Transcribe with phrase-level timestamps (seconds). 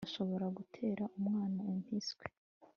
[0.09, 2.25] ashobora gutera umwana impiswi